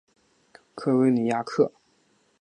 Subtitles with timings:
[0.73, 1.71] 科维尼亚克。